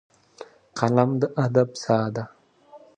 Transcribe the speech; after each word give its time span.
قلم 0.77 1.09
د 1.19 1.23
ادب 1.45 1.69
ساه 1.83 2.07
ده 2.15 2.23